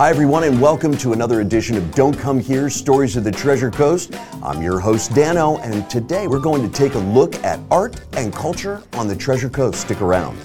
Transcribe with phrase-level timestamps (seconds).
[0.00, 3.70] Hi, everyone, and welcome to another edition of Don't Come Here Stories of the Treasure
[3.70, 4.14] Coast.
[4.42, 8.32] I'm your host, Dano, and today we're going to take a look at art and
[8.32, 9.82] culture on the Treasure Coast.
[9.82, 10.38] Stick around.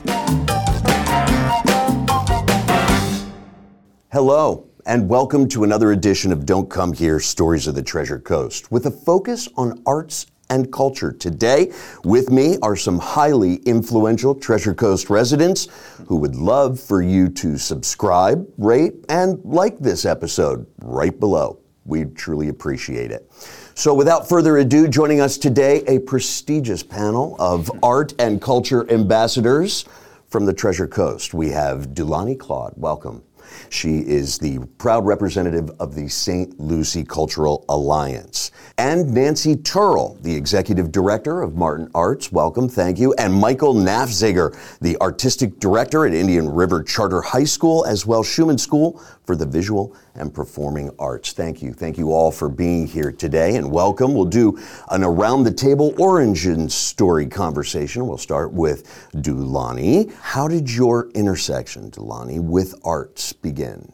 [4.11, 8.73] Hello, and welcome to another edition of Don't Come Here Stories of the Treasure Coast
[8.73, 11.11] with a focus on arts and culture.
[11.11, 11.71] Today,
[12.03, 15.67] with me are some highly influential Treasure Coast residents
[16.07, 21.59] who would love for you to subscribe, rate, and like this episode right below.
[21.85, 23.31] We truly appreciate it.
[23.75, 29.85] So, without further ado, joining us today, a prestigious panel of art and culture ambassadors
[30.27, 31.33] from the Treasure Coast.
[31.33, 32.73] We have Dulani Claude.
[32.75, 33.23] Welcome.
[33.69, 36.59] She is the proud representative of the St.
[36.59, 38.51] Lucie Cultural Alliance.
[38.77, 42.31] And Nancy Turrell, the executive director of Martin Arts.
[42.31, 43.13] Welcome, thank you.
[43.13, 48.57] And Michael Nafziger, the artistic director at Indian River Charter High School, as well Schumann
[48.57, 51.33] School for the Visual and Performing Arts.
[51.33, 51.73] Thank you.
[51.73, 54.13] Thank you all for being here today and welcome.
[54.13, 54.59] We'll do
[54.91, 58.07] an around the table origin story conversation.
[58.07, 60.13] We'll start with Dulani.
[60.15, 63.91] How did your intersection, Dulani, with arts begin?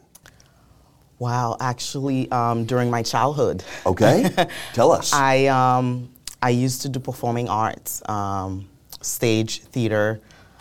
[1.18, 3.62] Wow, actually, um, during my childhood.
[3.86, 4.28] Okay,
[4.72, 5.12] tell us.
[5.12, 6.08] I um,
[6.40, 8.66] I used to do performing arts, um,
[9.02, 10.20] stage theater,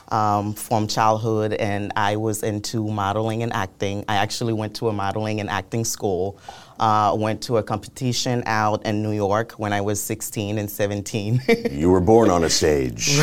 [0.09, 4.03] um, from childhood, and I was into modeling and acting.
[4.07, 6.37] I actually went to a modeling and acting school.
[6.81, 11.39] Uh, went to a competition out in New York when I was 16 and 17.
[11.71, 13.19] you were born on a stage.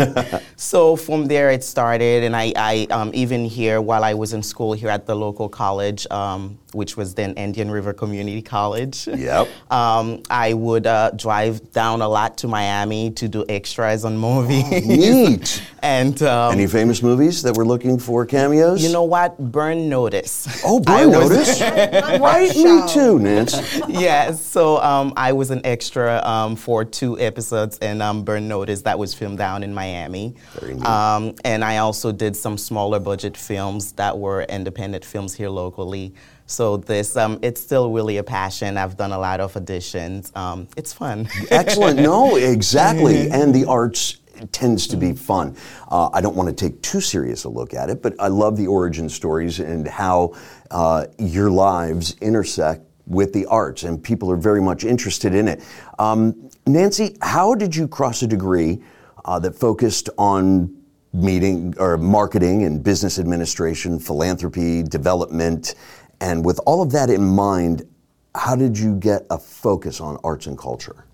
[0.56, 4.42] so from there it started, and I, I um, even here while I was in
[4.42, 9.06] school here at the local college, um, which was then Indian River Community College.
[9.06, 9.48] Yep.
[9.74, 14.64] Um, I would uh, drive down a lot to Miami to do extras on movies.
[14.70, 15.62] Oh, neat.
[15.82, 18.84] and um, any famous movies that were looking for cameos?
[18.84, 19.36] You know what?
[19.38, 20.62] Burn Notice.
[20.64, 21.60] Oh, Burn Notice.
[21.60, 22.54] right.
[22.94, 23.80] Too, Nance.
[23.88, 24.44] yes.
[24.44, 28.98] So um, I was an extra um, for two episodes in um, Burn Notice that
[28.98, 30.34] was filmed down in Miami.
[30.60, 30.86] Very neat.
[30.86, 36.14] Um, and I also did some smaller budget films that were independent films here locally.
[36.46, 38.76] So this, um, it's still really a passion.
[38.76, 40.34] I've done a lot of auditions.
[40.36, 41.28] Um, it's fun.
[41.50, 41.98] Excellent.
[42.00, 43.30] No, exactly.
[43.30, 44.18] and the arts
[44.52, 45.56] tends to be fun.
[45.88, 48.56] Uh, I don't want to take too serious a look at it, but I love
[48.56, 50.34] the origin stories and how
[50.70, 55.62] uh, your lives intersect with the arts, and people are very much interested in it.
[55.98, 58.82] Um, Nancy, how did you cross a degree
[59.24, 60.74] uh, that focused on
[61.12, 65.74] meeting or marketing and business administration, philanthropy, development,
[66.20, 67.86] and with all of that in mind,
[68.34, 71.04] how did you get a focus on arts and culture?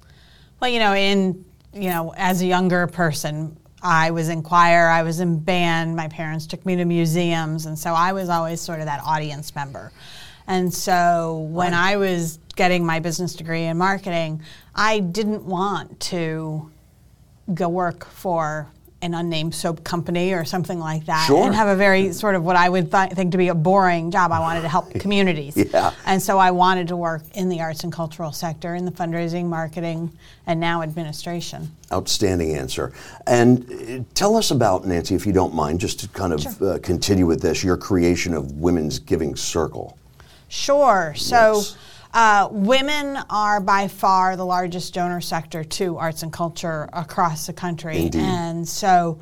[0.60, 5.02] Well, you know, in you know, as a younger person, I was in choir, I
[5.02, 8.80] was in band, my parents took me to museums, and so I was always sort
[8.80, 9.92] of that audience member.
[10.46, 14.42] And so when I was getting my business degree in marketing,
[14.74, 16.70] I didn't want to
[17.54, 18.68] go work for
[19.02, 21.46] an unnamed soap company or something like that sure.
[21.46, 24.10] and have a very sort of what I would th- think to be a boring
[24.10, 24.30] job.
[24.30, 25.56] I wanted to help communities.
[25.56, 25.92] yeah.
[26.04, 29.46] And so I wanted to work in the arts and cultural sector, in the fundraising,
[29.46, 30.10] marketing,
[30.46, 31.74] and now administration.
[31.92, 32.92] Outstanding answer.
[33.26, 36.74] And uh, tell us about, Nancy, if you don't mind, just to kind of sure.
[36.74, 39.96] uh, continue with this, your creation of Women's Giving Circle.
[40.48, 41.14] Sure.
[41.16, 41.56] So.
[41.56, 41.76] Yes
[42.12, 47.52] uh, women are by far the largest donor sector to arts and culture across the
[47.52, 48.04] country.
[48.04, 48.20] Indeed.
[48.20, 49.20] And so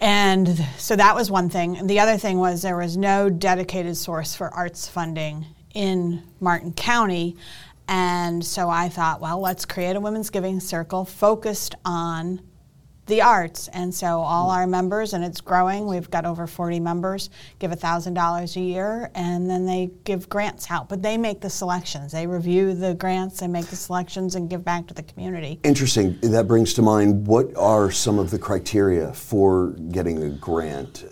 [0.00, 1.76] and so that was one thing.
[1.76, 6.72] And the other thing was there was no dedicated source for arts funding in Martin
[6.72, 7.36] County.
[7.88, 12.40] And so I thought, well, let's create a women's giving circle focused on
[13.08, 13.68] the arts.
[13.68, 18.56] And so all our members, and it's growing, we've got over 40 members, give $1,000
[18.56, 20.88] a year, and then they give grants out.
[20.88, 22.12] But they make the selections.
[22.12, 25.58] They review the grants, they make the selections, and give back to the community.
[25.64, 26.18] Interesting.
[26.22, 31.04] That brings to mind what are some of the criteria for getting a grant?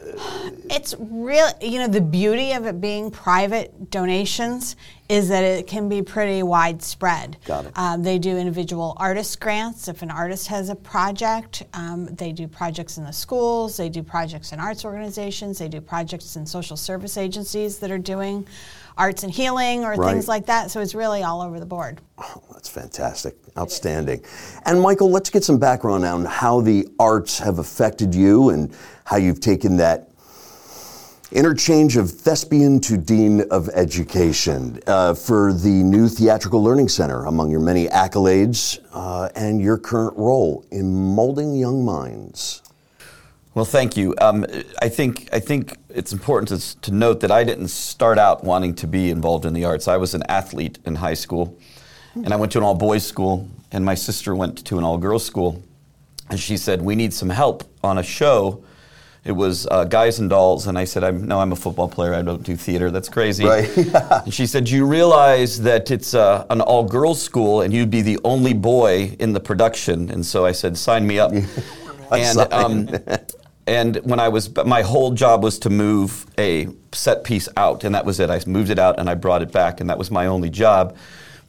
[0.77, 4.77] It's real, you know, the beauty of it being private donations
[5.09, 7.39] is that it can be pretty widespread.
[7.47, 7.73] Got it.
[7.79, 9.89] Um, they do individual artist grants.
[9.89, 14.03] If an artist has a project, um, they do projects in the schools, they do
[14.03, 18.47] projects in arts organizations, they do projects in social service agencies that are doing
[18.99, 20.13] arts and healing or right.
[20.13, 20.71] things like that.
[20.71, 22.03] So it's really all over the board.
[22.19, 23.35] Oh, that's fantastic.
[23.57, 24.23] Outstanding.
[24.67, 28.77] And Michael, let's get some background on how the arts have affected you and
[29.07, 30.11] how you've taken that
[31.37, 37.51] Interchange of thespian to dean of education uh, for the new Theatrical Learning Center, among
[37.51, 42.63] your many accolades uh, and your current role in molding young minds.
[43.53, 44.15] Well, thank you.
[44.19, 44.47] Um,
[44.81, 48.75] I think I think it's important to, to note that I didn't start out wanting
[48.77, 49.89] to be involved in the arts.
[49.89, 51.59] I was an athlete in high school,
[52.15, 54.97] and I went to an all boys school, and my sister went to an all
[54.97, 55.63] girls school,
[56.31, 58.65] and she said we need some help on a show.
[59.27, 62.15] It was uh, Guys and Dolls, and I said, I'm, "No, I'm a football player.
[62.15, 62.93] I don't do theater.
[62.93, 63.77] That's crazy." Right.
[64.25, 68.03] and she said, "Do you realize that it's uh, an all-girls school, and you'd be
[68.03, 71.33] the only boy in the production?" And so I said, "Sign me up."
[72.13, 72.89] and um,
[73.67, 77.95] and when I was, my whole job was to move a set piece out, and
[77.97, 78.31] that was it.
[78.31, 80.97] I moved it out and I brought it back, and that was my only job.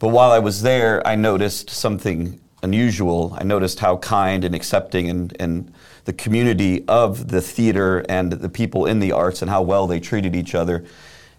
[0.00, 3.36] But while I was there, I noticed something unusual.
[3.38, 5.72] I noticed how kind and accepting and, and
[6.04, 10.00] the community of the theater and the people in the arts and how well they
[10.00, 10.84] treated each other.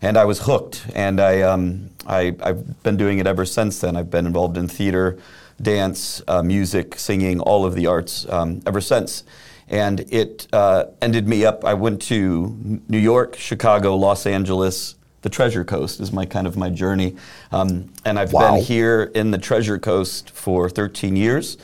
[0.01, 3.97] And I was hooked, and I, um, I, have been doing it ever since then.
[3.97, 5.19] I've been involved in theater,
[5.61, 9.23] dance, uh, music, singing, all of the arts um, ever since
[9.69, 11.63] and it uh, ended me up.
[11.63, 14.95] I went to New York, Chicago, Los Angeles.
[15.21, 17.15] The Treasure Coast is my kind of my journey,
[17.51, 18.55] um, and I've wow.
[18.55, 21.57] been here in the Treasure Coast for 13 years.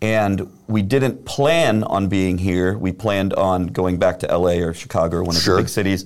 [0.00, 2.78] And we didn't plan on being here.
[2.78, 5.56] We planned on going back to LA or Chicago or one of sure.
[5.56, 6.04] the big cities.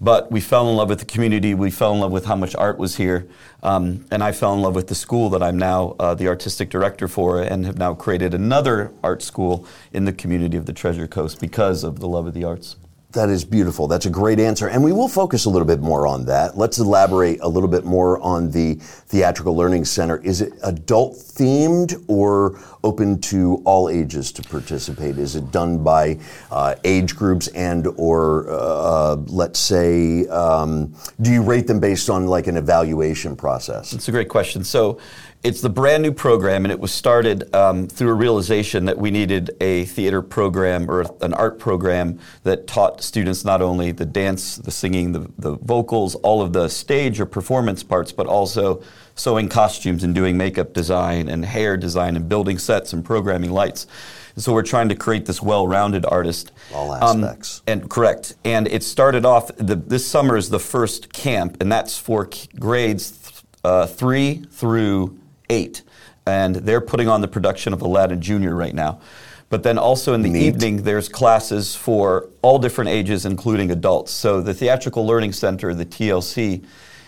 [0.00, 1.54] But we fell in love with the community.
[1.54, 3.28] We fell in love with how much art was here.
[3.62, 6.70] Um, and I fell in love with the school that I'm now uh, the artistic
[6.70, 11.06] director for and have now created another art school in the community of the Treasure
[11.06, 12.76] Coast because of the love of the arts.
[13.12, 13.88] That is beautiful.
[13.88, 14.68] That's a great answer.
[14.68, 16.56] And we will focus a little bit more on that.
[16.56, 20.18] Let's elaborate a little bit more on the Theatrical Learning Center.
[20.18, 25.18] Is it adult themed or open to all ages to participate?
[25.18, 26.20] Is it done by
[26.52, 32.28] uh, age groups and or uh, let's say, um, do you rate them based on
[32.28, 33.92] like an evaluation process?
[33.92, 34.62] It's a great question.
[34.62, 35.00] So
[35.42, 39.10] it's the brand new program, and it was started um, through a realization that we
[39.10, 44.56] needed a theater program or an art program that taught students not only the dance,
[44.56, 48.82] the singing, the, the vocals, all of the stage or performance parts, but also
[49.14, 53.86] sewing costumes and doing makeup design and hair design and building sets and programming lights.
[54.34, 56.52] And so we're trying to create this well-rounded artist.
[56.74, 57.60] All um, aspects.
[57.60, 58.34] Um, and correct.
[58.44, 59.50] And it started off.
[59.56, 62.28] The, this summer is the first camp, and that's for
[62.58, 65.18] grades uh, three through
[65.50, 65.82] eight,
[66.26, 69.00] and they're putting on the production of Aladdin Junior right now.
[69.50, 70.46] But then also in the Neat.
[70.46, 74.12] evening, there's classes for all different ages, including adults.
[74.12, 76.64] So the Theatrical Learning Center, the TLC,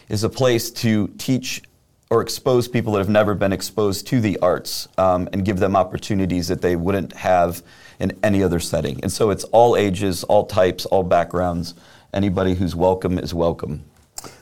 [0.09, 1.63] is a place to teach
[2.11, 5.75] or expose people that have never been exposed to the arts um, and give them
[5.75, 7.63] opportunities that they wouldn't have
[8.01, 9.01] in any other setting.
[9.03, 11.75] And so it's all ages, all types, all backgrounds.
[12.13, 13.85] Anybody who's welcome is welcome.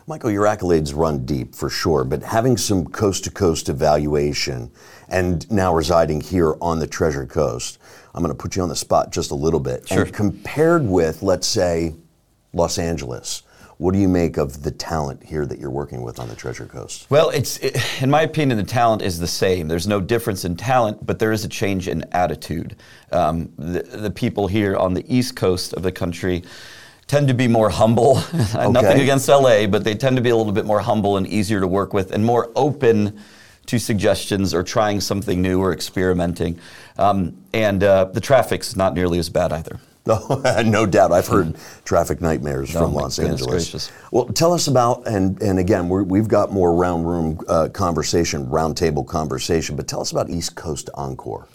[0.07, 4.71] Michael, your accolades run deep for sure, but having some coast to coast evaluation
[5.09, 7.79] and now residing here on the Treasure Coast,
[8.15, 9.87] I'm going to put you on the spot just a little bit.
[9.89, 10.03] Sure.
[10.03, 11.95] And compared with, let's say,
[12.53, 13.43] Los Angeles,
[13.77, 16.67] what do you make of the talent here that you're working with on the Treasure
[16.67, 17.07] Coast?
[17.09, 19.69] Well, it's it, in my opinion, the talent is the same.
[19.69, 22.77] There's no difference in talent, but there is a change in attitude.
[23.13, 26.43] Um, the, the people here on the East Coast of the country
[27.11, 28.19] tend to be more humble.
[28.35, 28.71] okay.
[28.71, 31.59] Nothing against LA, but they tend to be a little bit more humble and easier
[31.59, 33.19] to work with and more open
[33.67, 36.59] to suggestions or trying something new or experimenting.
[36.99, 39.81] Um, and uh, the traffic's not nearly as bad either.
[40.65, 41.13] no doubt.
[41.13, 43.71] I've heard traffic nightmares no, from Los Angeles.
[43.71, 43.93] Gracious.
[44.13, 48.49] Well, tell us about, and, and again, we have got more round room uh, conversation,
[48.49, 51.49] round table conversation, but tell us about East Coast Encore.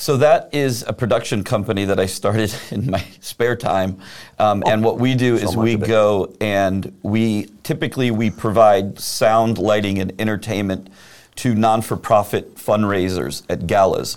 [0.00, 3.98] So that is a production company that I started in my spare time,
[4.38, 8.98] um, oh, and what we do so is we go and we typically we provide
[8.98, 10.88] sound, lighting, and entertainment
[11.36, 14.16] to non-for-profit fundraisers at galas.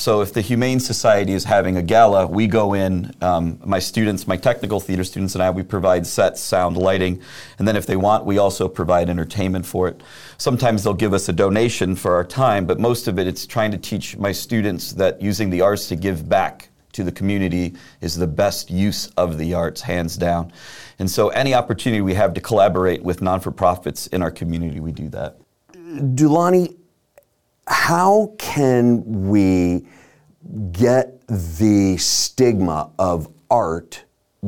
[0.00, 4.26] So if the Humane Society is having a gala, we go in, um, my students,
[4.26, 7.20] my technical theater students and I, we provide sets, sound, lighting,
[7.58, 10.02] and then if they want, we also provide entertainment for it.
[10.38, 13.70] Sometimes they'll give us a donation for our time, but most of it, it's trying
[13.72, 18.16] to teach my students that using the arts to give back to the community is
[18.16, 20.50] the best use of the arts, hands down.
[20.98, 25.10] And so any opportunity we have to collaborate with non-for-profits in our community, we do
[25.10, 25.36] that.
[25.74, 26.74] Dulani,
[27.70, 29.86] how can we
[30.72, 34.04] get the stigma of art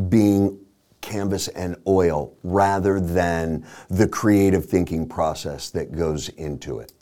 [0.08, 0.58] being
[1.00, 6.92] canvas and oil rather than the creative thinking process that goes into it?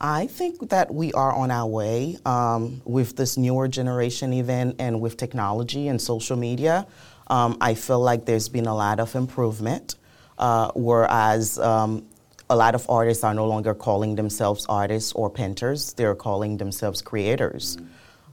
[0.00, 5.00] I think that we are on our way um, with this newer generation, even and
[5.00, 6.88] with technology and social media.
[7.28, 9.94] Um, I feel like there's been a lot of improvement,
[10.38, 12.04] uh, whereas um,
[12.52, 17.00] a lot of artists are no longer calling themselves artists or painters, they're calling themselves
[17.00, 17.78] creators.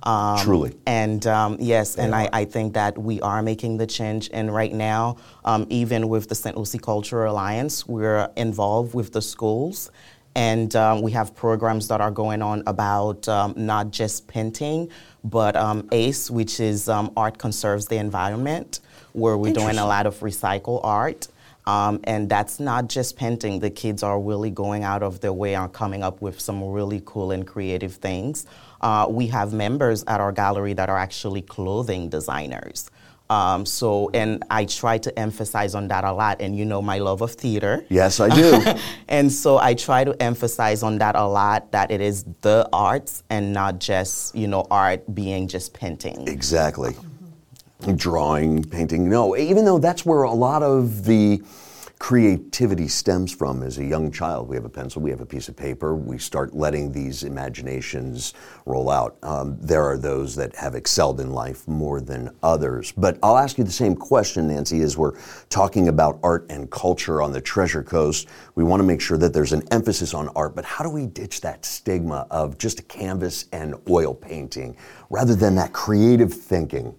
[0.03, 0.75] Um, Truly.
[0.85, 4.29] And um, yes, and I, I think that we are making the change.
[4.33, 6.55] And right now, um, even with the St.
[6.57, 9.89] Lucie Cultural Alliance, we're involved with the schools.
[10.35, 14.89] And um, we have programs that are going on about um, not just painting,
[15.23, 18.81] but um, ACE, which is um, Art Conserves the Environment,
[19.13, 21.29] where we're doing a lot of recycle art.
[21.69, 23.59] Um, and that's not just painting.
[23.59, 27.01] The kids are really going out of their way on coming up with some really
[27.05, 28.47] cool and creative things.
[28.81, 32.89] Uh, we have members at our gallery that are actually clothing designers.
[33.29, 36.41] Um, so, and I try to emphasize on that a lot.
[36.41, 37.85] And you know my love of theater.
[37.89, 38.63] Yes, I do.
[39.07, 43.21] and so I try to emphasize on that a lot that it is the arts
[43.29, 46.27] and not just, you know, art being just painting.
[46.27, 46.95] Exactly.
[47.95, 49.09] Drawing, painting.
[49.09, 51.41] No, even though that's where a lot of the
[51.99, 54.47] creativity stems from as a young child.
[54.47, 58.33] We have a pencil, we have a piece of paper, we start letting these imaginations
[58.65, 59.17] roll out.
[59.21, 62.93] Um, there are those that have excelled in life more than others.
[62.93, 65.19] But I'll ask you the same question, Nancy, as we're
[65.49, 68.27] talking about art and culture on the Treasure Coast.
[68.55, 71.05] We want to make sure that there's an emphasis on art, but how do we
[71.05, 74.77] ditch that stigma of just a canvas and oil painting
[75.09, 76.95] rather than that creative thinking?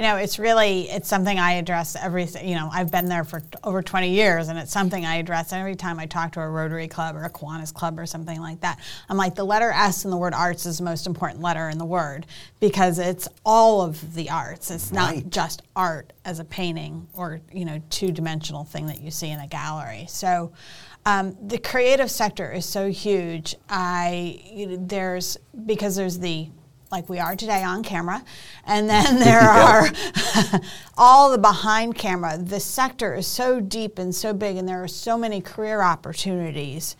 [0.00, 2.24] You know, it's really it's something I address every.
[2.42, 5.76] You know, I've been there for over 20 years, and it's something I address every
[5.76, 8.78] time I talk to a Rotary Club or a Kiwanis Club or something like that.
[9.10, 11.76] I'm like, the letter S in the word arts is the most important letter in
[11.76, 12.24] the word
[12.60, 14.70] because it's all of the arts.
[14.70, 15.28] It's not Right.
[15.28, 19.38] just art as a painting or you know two dimensional thing that you see in
[19.38, 20.06] a gallery.
[20.08, 20.50] So.
[21.06, 23.54] Um, the creative sector is so huge.
[23.70, 26.50] I you know, there's because there's the
[26.90, 28.24] like we are today on camera,
[28.64, 29.88] and then there are
[30.98, 32.38] all the behind camera.
[32.38, 36.96] The sector is so deep and so big, and there are so many career opportunities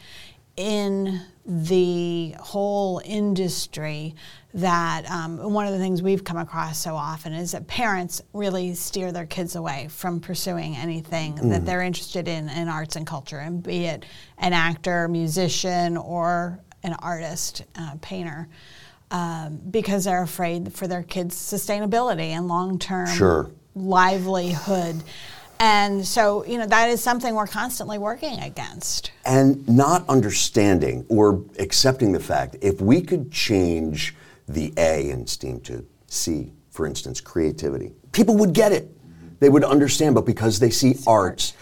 [0.57, 4.15] in the whole industry
[4.53, 8.75] that um, one of the things we've come across so often is that parents really
[8.75, 13.39] steer their kids away from pursuing anything that they're interested in in arts and culture,
[13.39, 14.05] and be it
[14.39, 18.49] an actor, musician, or an artist, uh, painter,
[19.11, 23.51] um, because they're afraid for their kids' sustainability and long-term Sure.
[23.75, 25.03] livelihood.
[25.59, 29.11] And so, you know, that is something we're constantly working against.
[29.27, 34.15] and not understanding or accepting the fact if we could change
[34.49, 38.89] the A in STEAM to C, for instance, creativity, people would get it.
[39.41, 41.53] They would understand, but because they see arts,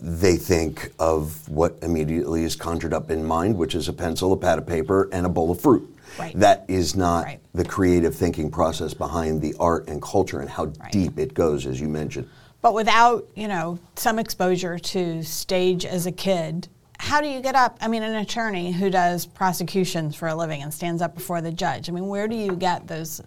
[0.00, 4.36] they think of what immediately is conjured up in mind, which is a pencil, a
[4.36, 5.94] pad of paper, and a bowl of fruit.
[6.18, 6.38] Right.
[6.38, 7.40] That is not Right.
[7.54, 10.92] the creative thinking process behind the art and culture and how Right.
[10.92, 12.28] deep it goes, as you mentioned.
[12.60, 17.54] But without, you know, some exposure to stage as a kid, how do you get
[17.54, 17.76] up?
[17.80, 21.52] I mean, an attorney who does prosecutions for a living and stands up before the
[21.52, 21.88] judge.
[21.88, 23.20] I mean, where do you get those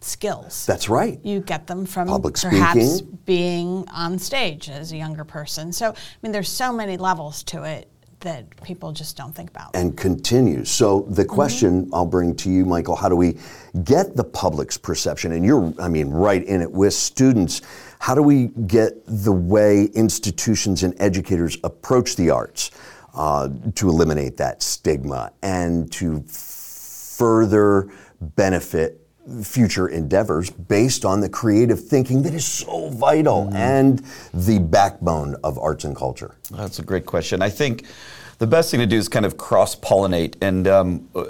[0.00, 0.66] skills?
[0.66, 1.18] That's right.
[1.22, 3.18] you get them from Public perhaps speaking.
[3.24, 5.72] being on stage as a younger person.
[5.72, 7.88] So, I mean, there's so many levels to it
[8.20, 9.70] that people just don't think about.
[9.74, 10.70] and continues.
[10.70, 13.38] So the question I'll bring to you, Michael, how do we
[13.84, 15.32] get the public's perception?
[15.32, 17.62] And you're, I mean, right in it with students.
[18.00, 22.72] How do we get the way institutions and educators approach the arts
[23.14, 27.88] uh, to eliminate that stigma and to further
[28.20, 29.07] benefit
[29.42, 35.58] future endeavors based on the creative thinking that is so vital and the backbone of
[35.58, 36.36] arts and culture?
[36.50, 37.42] That's a great question.
[37.42, 37.84] I think
[38.38, 40.36] the best thing to do is kind of cross pollinate.
[40.40, 41.24] And, um, uh,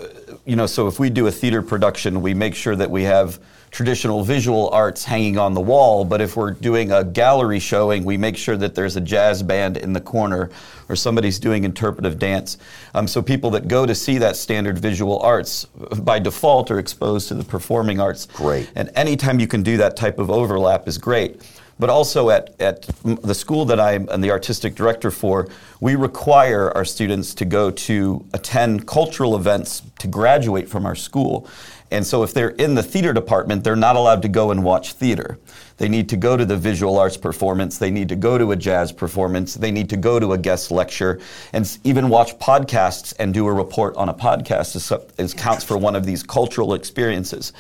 [0.45, 3.40] you know, so if we do a theater production, we make sure that we have
[3.71, 6.05] traditional visual arts hanging on the wall.
[6.05, 9.77] But if we're doing a gallery showing, we make sure that there's a jazz band
[9.77, 10.51] in the corner
[10.89, 12.59] or somebody's doing interpretive dance.
[12.95, 15.67] Um, so people that go to see that standard visual arts
[16.03, 18.27] by default are exposed to the performing arts.
[18.27, 18.71] Great.
[18.75, 21.43] And anytime you can do that type of overlap is great.
[21.81, 25.49] But also at, at the school that I'm the artistic director for,
[25.81, 31.49] we require our students to go to attend cultural events to graduate from our school.
[31.90, 34.92] And so if they're in the theater department, they're not allowed to go and watch
[34.92, 35.38] theater.
[35.78, 38.57] They need to go to the visual arts performance, they need to go to a
[38.57, 41.21] jazz performance, they need to go to a guest lecture,
[41.52, 45.78] and even watch podcasts and do a report on a podcast as, as counts for
[45.78, 47.52] one of these cultural experiences.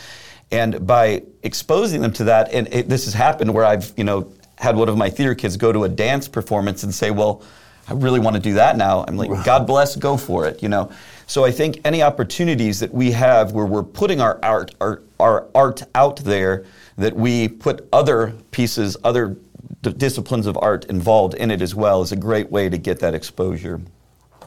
[0.50, 4.32] And by exposing them to that, and it, this has happened where I've, you know,
[4.56, 7.42] had one of my theater kids go to a dance performance and say, well,
[7.86, 9.04] I really want to do that now.
[9.06, 10.90] I'm like, God bless, go for it, you know.
[11.28, 15.46] So I think any opportunities that we have where we're putting our art, our, our
[15.54, 16.64] art out there,
[16.96, 19.36] that we put other pieces, other
[19.82, 22.98] d- disciplines of art involved in it as well, is a great way to get
[23.00, 23.78] that exposure.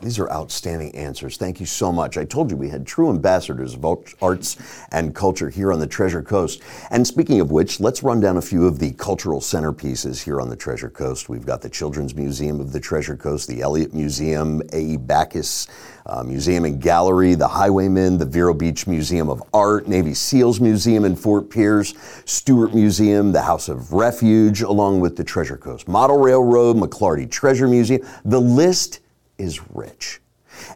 [0.01, 1.37] These are outstanding answers.
[1.37, 2.17] Thank you so much.
[2.17, 3.85] I told you we had true ambassadors of
[4.21, 4.57] arts
[4.91, 6.61] and culture here on the Treasure Coast.
[6.89, 10.49] And speaking of which, let's run down a few of the cultural centerpieces here on
[10.49, 11.29] the Treasure Coast.
[11.29, 14.97] We've got the Children's Museum of the Treasure Coast, the Elliott Museum, A.E.
[14.97, 15.67] Backus
[16.07, 21.05] uh, Museum and Gallery, the Highwaymen, the Vero Beach Museum of Art, Navy SEALs Museum
[21.05, 21.93] in Fort Pierce,
[22.25, 27.67] Stuart Museum, the House of Refuge, along with the Treasure Coast Model Railroad, McLarty Treasure
[27.67, 28.01] Museum.
[28.25, 29.00] The list
[29.41, 30.21] is rich.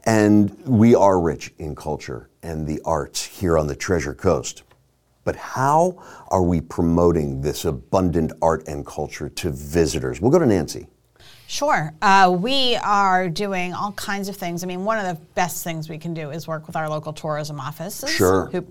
[0.06, 4.64] And we are rich in culture and the arts here on the Treasure Coast.
[5.24, 10.22] But how are we promoting this abundant art and culture to visitors?
[10.22, 10.88] We'll go to Nancy.
[11.48, 11.94] Sure.
[12.02, 14.64] Uh, we are doing all kinds of things.
[14.64, 17.14] I mean, one of the best things we can do is work with our local
[17.14, 18.10] tourism offices.
[18.10, 18.48] Sure.
[18.52, 18.66] Who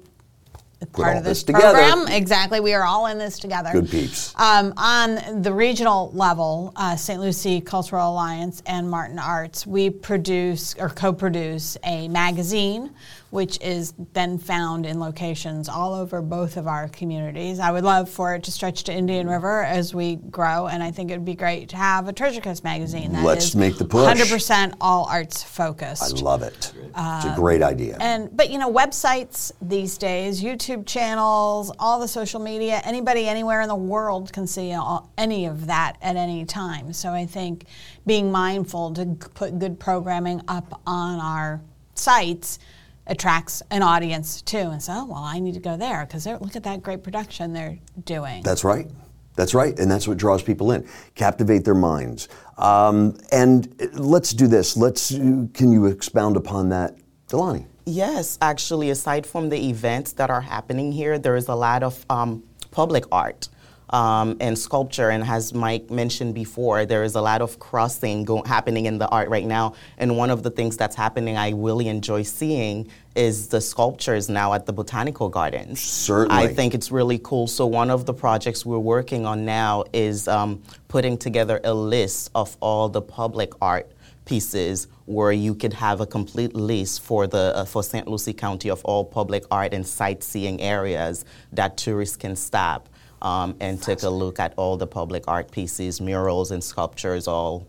[0.93, 1.79] part of this, this together.
[1.79, 2.09] program.
[2.09, 2.61] Exactly.
[2.61, 3.71] We are all in this together.
[3.73, 4.35] Good peeps.
[4.37, 7.21] Um, on the regional level, uh, St.
[7.21, 12.91] Lucie Cultural Alliance and Martin Arts, we produce or co produce a magazine
[13.35, 17.59] which is then found in locations all over both of our communities.
[17.59, 20.93] I would love for it to stretch to Indian River as we grow, and I
[20.93, 23.77] think it would be great to have a Treasure Coast magazine that Let's is make
[23.77, 24.07] the push.
[24.07, 26.17] 100% all arts focused.
[26.17, 26.73] I love it.
[26.77, 27.97] it's a great idea.
[27.99, 33.63] And but you know, websites these days, YouTube channels, all the social media, anybody anywhere
[33.63, 36.93] in the world can see all, any of that at any time.
[36.93, 37.65] So I think
[38.07, 41.61] being mindful to put good programming up on our
[41.97, 42.61] sites
[43.07, 44.57] attracts an audience too.
[44.57, 47.53] And so, oh, well, I need to go there because look at that great production
[47.53, 48.43] they're doing.
[48.43, 48.91] That's right.
[49.37, 49.77] That's right.
[49.79, 50.89] And that's what draws people in.
[51.15, 52.29] Captivate their minds.
[52.57, 54.77] Um, and let's do this.
[54.77, 55.11] Let's.
[55.11, 56.97] Can you expound upon that,
[57.29, 57.67] Delani?
[57.87, 62.07] Yes, actually, aside from the events that are happening here, there is a lot of
[62.09, 63.49] um, public art
[63.95, 65.11] um, and sculpture.
[65.11, 69.09] And as Mike mentioned before, there is a lot of crossing go- happening in the
[69.09, 69.75] art right now.
[69.99, 74.53] And one of the things that's happening I really enjoy seeing is the sculptures now
[74.53, 75.81] at the Botanical Gardens.
[75.81, 76.43] Certainly.
[76.43, 77.47] I think it's really cool.
[77.47, 82.33] So, one of the projects we're working on now is um, putting together a list
[82.35, 83.93] of all the public art
[84.25, 88.09] pieces where you could have a complete list for the uh, for St.
[88.09, 92.89] Lucie County of all public art and sightseeing areas that tourists can stop
[93.25, 97.67] um, and take a look at all the public art pieces, murals and sculptures, all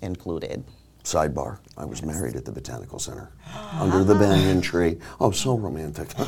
[0.00, 0.64] included.
[1.02, 1.58] Sidebar.
[1.78, 3.30] I was married at the Botanical Center
[3.74, 4.98] under the banyan tree.
[5.20, 6.08] Oh, so romantic.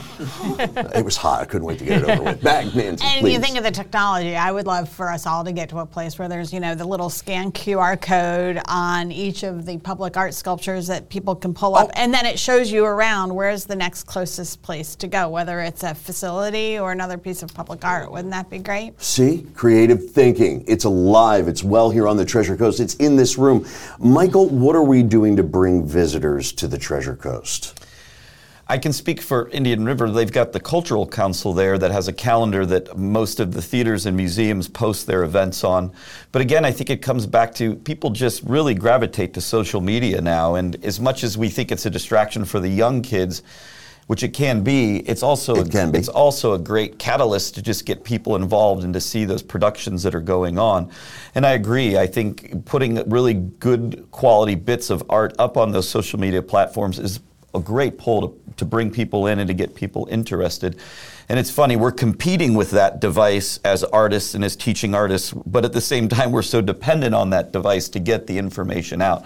[0.95, 1.41] it was hot.
[1.41, 2.43] I couldn't wait to get it over with.
[2.51, 3.33] Back, Nancy, And please.
[3.33, 5.87] you think of the technology, I would love for us all to get to a
[5.87, 10.17] place where there's, you know, the little scan QR code on each of the public
[10.17, 11.89] art sculptures that people can pull up.
[11.89, 11.93] Oh.
[11.97, 15.83] And then it shows you around where's the next closest place to go, whether it's
[15.83, 18.13] a facility or another piece of public art.
[18.13, 19.01] Wouldn't that be great?
[19.03, 20.65] See, creative thinking.
[20.69, 21.49] It's alive.
[21.49, 22.79] It's well here on the Treasure Coast.
[22.79, 23.67] It's in this room.
[23.99, 27.79] Michael, what are we doing to bring visitors to the Treasure Coast?
[28.69, 30.11] I can speak for Indian River.
[30.11, 34.07] They've got the Cultural Council there that has a calendar that most of the theaters
[34.07, 35.93] and museums post their events on.
[36.31, 40.21] But again, I think it comes back to people just really gravitate to social media
[40.21, 40.57] now.
[40.57, 43.43] And as much as we think it's a distraction for the young kids,
[44.11, 45.99] which it can be, it's also It can be.
[46.01, 50.03] it's also a great catalyst to just get people involved and to see those productions
[50.03, 50.91] that are going on.
[51.37, 51.97] And I agree.
[51.97, 56.99] I think putting really good quality bits of art up on those social media platforms
[56.99, 57.21] is
[57.55, 60.81] a great pull to, to bring people in and to get people interested.
[61.29, 65.65] And it's funny, we're competing with that device as artists and as teaching artists, but
[65.65, 69.25] at the same time, we're so dependent on that device to get the information out.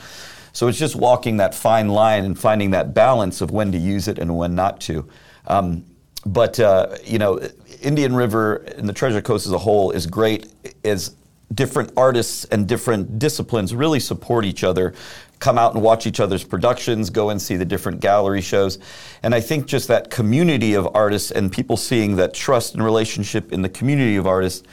[0.55, 4.09] So it's just walking that fine line and finding that balance of when to use
[4.09, 5.07] it and when not to.
[5.49, 5.85] Um,
[6.25, 7.40] but uh, you know,
[7.83, 10.47] Indian River and the Treasure Coast as a whole is great.
[10.85, 11.17] As
[11.53, 14.95] different artists and different disciplines really support each other,
[15.40, 18.79] come out and watch each other's productions, go and see the different gallery shows,
[19.23, 23.53] and I think just that community of artists and people seeing that trust and relationship
[23.53, 24.67] in the community of artists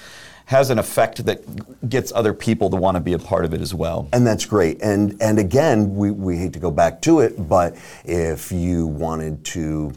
[0.52, 1.40] has an effect that
[1.88, 4.10] gets other people to want to be a part of it as well.
[4.12, 4.82] And that's great.
[4.82, 9.46] And and again, we, we hate to go back to it, but if you wanted
[9.46, 9.94] to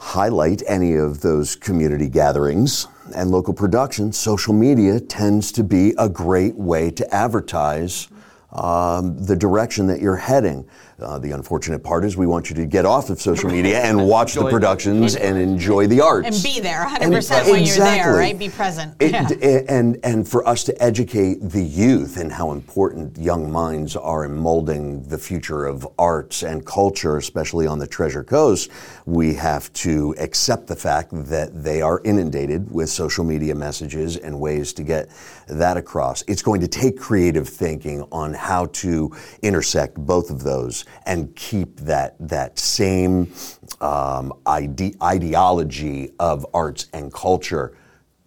[0.00, 6.08] highlight any of those community gatherings and local productions, social media tends to be a
[6.08, 8.08] great way to advertise
[8.50, 10.68] um, the direction that you're heading.
[11.00, 14.04] Uh, the unfortunate part is we want you to get off of social media and
[14.08, 16.26] watch the productions and enjoy the arts.
[16.26, 18.36] And be there 100% And- when you're there, right?
[18.36, 18.94] Be present.
[18.98, 19.28] It- Yeah.
[19.28, 19.36] d-
[19.68, 24.34] and and for us to educate the youth and how important young minds are in
[24.36, 28.68] molding the future of arts and culture, especially on the Treasure Coast,
[29.06, 34.40] we have to accept the fact that they are inundated with social media messages and
[34.40, 35.08] ways to get
[35.46, 36.24] that across.
[36.26, 41.76] It's going to take creative thinking on how to intersect both of those and keep
[41.80, 43.32] that that same
[43.80, 47.76] um, ide- ideology of arts and culture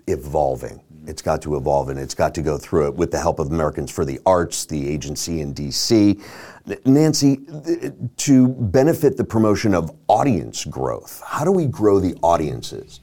[0.07, 0.81] evolving.
[1.07, 3.51] It's got to evolve and it's got to go through it with the help of
[3.51, 6.21] Americans for the Arts, the agency in DC.
[6.85, 7.39] Nancy,
[8.17, 12.99] to benefit the promotion of audience growth, how do we grow the audiences?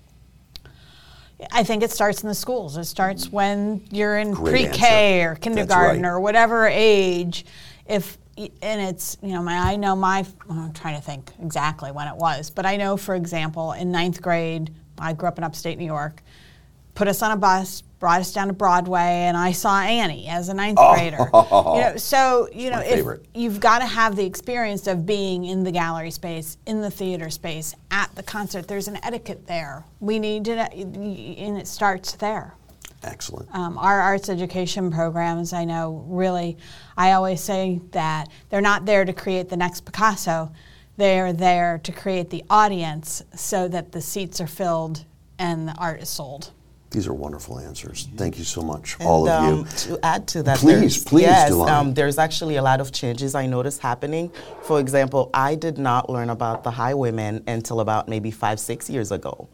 [1.53, 2.77] I think it starts in the schools.
[2.77, 6.09] It starts when you're in pre-K or kindergarten right.
[6.09, 7.47] or whatever age.
[7.87, 8.19] If
[8.63, 12.17] and it's you know my I know my I'm trying to think exactly when it
[12.17, 15.87] was, but I know for example in ninth grade I grew up in upstate New
[15.87, 16.23] York.
[16.95, 20.49] Put us on a bus, brought us down to Broadway, and I saw Annie as
[20.49, 20.95] a ninth oh.
[20.95, 21.31] grader.
[21.33, 25.63] You know, so you know if you've got to have the experience of being in
[25.63, 28.67] the gallery space, in the theater space, at the concert.
[28.67, 29.85] There's an etiquette there.
[30.01, 32.55] We need to, and it starts there.
[33.03, 33.49] Excellent.
[33.55, 36.57] Um, our arts education programs, I know, really,
[36.97, 40.53] I always say that they're not there to create the next Picasso.
[40.97, 45.05] They're there to create the audience so that the seats are filled
[45.39, 46.51] and the art is sold.
[46.91, 48.09] These are wonderful answers.
[48.17, 49.65] Thank you so much, all of um, you.
[49.65, 51.69] To add to that, Please, there's- please, yes, Delana.
[51.71, 54.33] um, there's actually a lot of changes I noticed happening.
[54.63, 59.13] For example, I did not learn about the Highwaymen until about maybe five, six years
[59.13, 59.49] ago.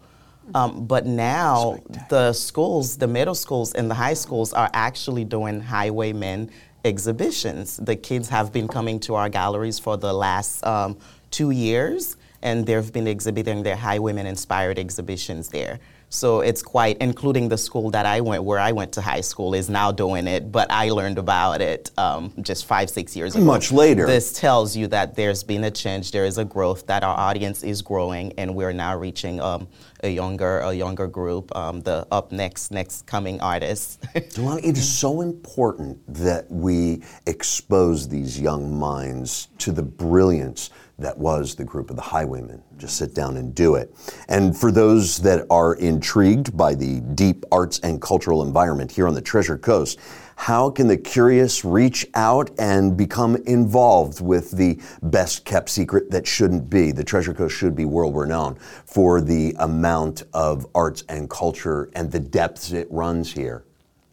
[0.55, 1.79] Um, but now
[2.11, 6.51] the schools, the middle schools and the high schools are actually doing Highwaymen
[6.85, 7.79] exhibitions.
[7.79, 10.99] The kids have been coming to our galleries for the last um,
[11.31, 15.81] two years, and they've been exhibiting their Highwaymen inspired exhibitions there.
[16.11, 19.53] So it's quite, including the school that I went, where I went to high school,
[19.53, 20.53] is now doing it.
[20.53, 23.45] But I learned about it um, just five, six years ago.
[23.45, 24.07] Much later.
[24.07, 27.65] This tells you that there's been a change, there is a growth, that our audience
[27.65, 29.67] is growing, and we're now reaching um,
[30.05, 31.55] a younger, a younger group.
[31.57, 33.99] Um, the up next, next coming artists.
[34.15, 41.19] Delana, it is so important that we expose these young minds to the brilliance that
[41.19, 42.63] was the group of the Highwaymen.
[42.77, 43.93] Just sit down and do it.
[44.29, 49.15] And for those that are intrigued by the deep arts and cultural environment here on
[49.15, 49.99] the Treasure Coast,
[50.37, 56.27] how can the curious reach out and become involved with the best kept secret that
[56.27, 56.93] shouldn't be?
[56.93, 62.11] The Treasure Coast should be world renowned for the amount of arts and culture and
[62.11, 63.65] the depths it runs here.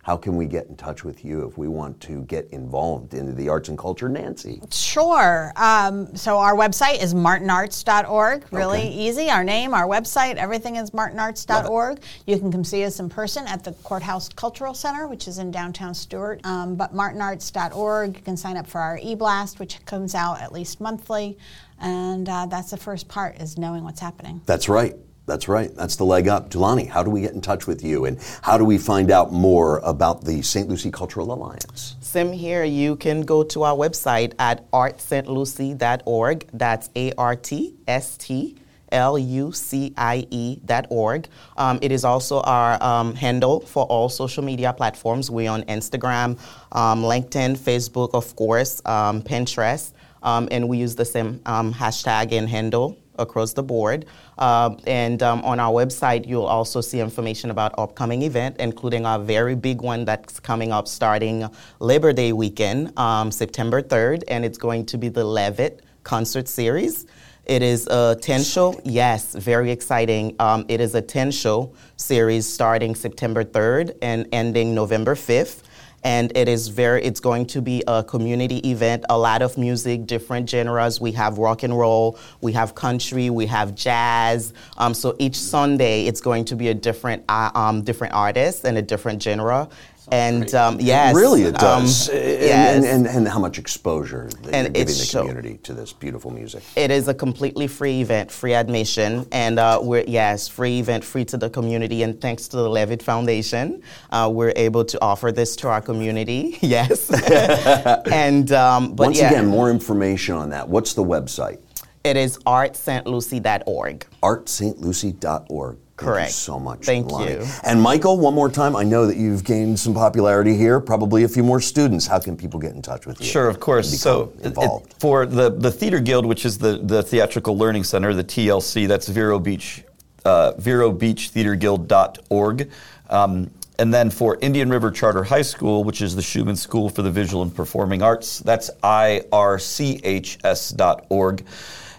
[0.04, 3.36] How can we get in touch with you if we want to get involved in
[3.36, 4.60] the arts and culture, Nancy?
[4.72, 5.52] Sure.
[5.56, 8.46] Um, so our website is martinarts.org.
[8.52, 8.90] Really Okay.
[8.90, 9.30] easy.
[9.30, 12.00] Our name, our website, everything is martinarts.org.
[12.26, 15.52] You can come see us in person at the Courthouse Cultural Center, which is in
[15.52, 16.42] downtown Stuart.
[16.46, 20.82] Um, but martinarts.org, you can sign up for our e-blast, which comes out at least
[20.82, 21.38] monthly.
[21.80, 24.42] And uh, that's the first part is knowing what's happening.
[24.46, 24.96] That's right.
[25.32, 25.74] That's right.
[25.74, 26.50] That's the leg up.
[26.50, 29.32] Jelani, how do we get in touch with you and how do we find out
[29.32, 30.68] more about the St.
[30.68, 31.96] Lucie Cultural Alliance?
[32.02, 36.48] Sim here, you can go to our website at artstlucie.org.
[36.52, 38.58] That's A R T S T
[38.92, 41.30] L U C I E dot org.
[41.56, 45.32] Um, it is also our um, handle for all social media platforms.
[45.32, 46.38] We're on Instagram,
[46.74, 52.34] um, LinkedIn, Facebook, of course, um, Pinterest, um, and we use the same um, hashtag
[52.34, 54.06] and handle across the board.
[54.38, 59.20] Um, and um, on our website, you'll also see information about upcoming event, including our
[59.20, 64.58] very big one that's coming up starting Labor Day weekend, um, September 3rd, and it's
[64.58, 67.06] going to be the Levitt concert series.
[67.46, 70.36] It is a 10 show, yes, very exciting.
[70.40, 75.64] Um, it is a 10 show series starting September 3rd and ending November 5th
[76.04, 80.06] and it is very it's going to be a community event a lot of music
[80.06, 81.00] different genres.
[81.00, 84.54] We have rock and roll we have country we have jazz.
[84.78, 88.78] Um, so each sunday it's going to be a different uh, um, different artist and
[88.78, 89.70] a different genre
[90.12, 92.10] and um, yes really, it um, does.
[92.10, 92.76] And- yes.
[92.76, 96.32] and, and, and how much exposure that And you're giving the community to this beautiful
[96.32, 96.64] music.
[96.76, 101.26] It is a completely free event, free admission, and uh, we're yes, free event, free
[101.26, 102.04] to the community.
[102.04, 106.58] And thanks to the Levitt Foundation, uh, we're able to offer this to our community.
[106.72, 107.12] Yes,
[108.12, 110.70] and um, but Once yeah, again, more information on that.
[110.70, 111.60] What's the website?
[112.04, 114.06] it is artstlucie.org.
[114.24, 115.78] artstlucie.org.
[116.02, 116.32] Thank you Correct.
[116.32, 116.80] so much.
[116.84, 117.34] Thank Lonnie.
[117.34, 117.46] you.
[117.64, 118.76] And Michael, one more time.
[118.76, 122.08] I know that you've gained some popularity here, probably a few more students.
[122.08, 123.28] How can people get in touch with you?
[123.28, 124.00] Sure, of course.
[124.00, 124.88] So, it- involved.
[124.88, 128.88] it- for the, the Theater Guild, which is the, the Theatrical Learning Center, the TLC,
[128.88, 129.84] that's Vero Beach,
[130.26, 132.70] uh, VeroBeachTheaterGuild.org.
[133.12, 137.04] Um, and then for Indian River Charter High School, which is the Schumann School for
[137.04, 139.36] the Visual and Performing Arts, that's irchs.org.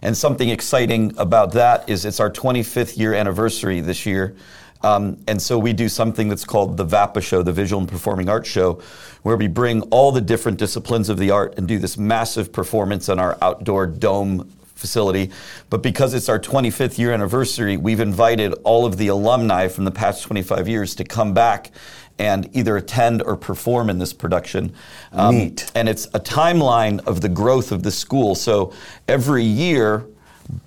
[0.03, 4.35] And something exciting about that is it's our 25th year anniversary this year.
[4.83, 8.29] Um, and so we do something that's called the VAPA show, the Visual and Performing
[8.29, 8.83] Arts Show,
[9.23, 13.09] where we bring all the different disciplines of the art and do this massive performance
[13.09, 15.31] on our outdoor dome facility.
[15.71, 19.93] But because it's our 25th year anniversary, we've invited all of the alumni from the
[19.93, 21.71] past 25 years to come back
[22.19, 24.73] and either attend or perform in this production.
[25.13, 25.71] Um, Neat.
[25.75, 28.35] And it's a timeline of the growth of the school.
[28.35, 28.73] So
[29.09, 30.07] every year,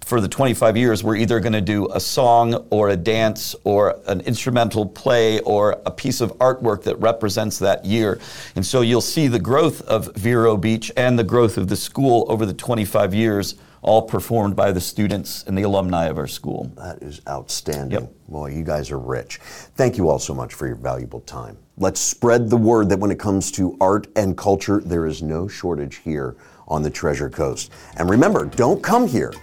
[0.02, 4.00] for the 25 years, we're either going to do a song or a dance or
[4.08, 8.20] an instrumental play or a piece of artwork that represents that year.
[8.56, 12.26] And so you'll see the growth of Vero Beach and the growth of the school
[12.30, 16.72] over the 25 years, all performed by the students and the alumni of our school.
[16.76, 18.02] That is outstanding.
[18.02, 18.14] Yep.
[18.28, 19.38] Boy, you guys are rich.
[19.76, 21.56] Thank you all so much for your valuable time.
[21.78, 25.48] Let's spread the word that when it comes to art and culture, there is no
[25.48, 26.36] shortage here
[26.68, 27.72] on the Treasure Coast.
[27.98, 29.34] And remember, don't come here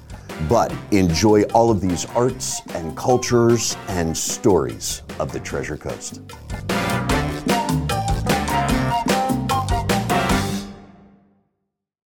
[0.49, 6.21] but enjoy all of these arts and cultures and stories of the Treasure Coast.